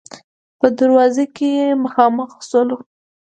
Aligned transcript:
په 0.59 0.67
دروازه 0.79 1.23
کې 1.35 1.51
مخامخ 1.83 2.31
شولو. 2.49 2.77